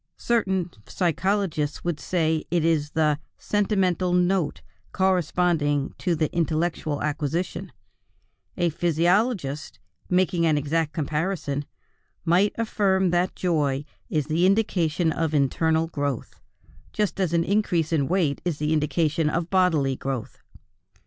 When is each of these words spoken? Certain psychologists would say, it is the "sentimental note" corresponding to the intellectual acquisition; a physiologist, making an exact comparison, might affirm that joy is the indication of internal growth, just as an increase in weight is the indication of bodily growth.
Certain 0.17 0.71
psychologists 0.87 1.83
would 1.83 1.99
say, 1.99 2.43
it 2.49 2.65
is 2.65 2.93
the 2.93 3.19
"sentimental 3.37 4.13
note" 4.13 4.63
corresponding 4.93 5.93
to 5.99 6.15
the 6.15 6.35
intellectual 6.35 7.03
acquisition; 7.03 7.71
a 8.57 8.71
physiologist, 8.71 9.77
making 10.09 10.43
an 10.43 10.57
exact 10.57 10.91
comparison, 10.91 11.65
might 12.25 12.51
affirm 12.57 13.11
that 13.11 13.35
joy 13.35 13.85
is 14.09 14.25
the 14.25 14.47
indication 14.47 15.11
of 15.11 15.35
internal 15.35 15.85
growth, 15.85 16.41
just 16.91 17.19
as 17.19 17.31
an 17.31 17.43
increase 17.43 17.93
in 17.93 18.07
weight 18.07 18.41
is 18.43 18.57
the 18.57 18.73
indication 18.73 19.29
of 19.29 19.51
bodily 19.51 19.95
growth. 19.95 20.39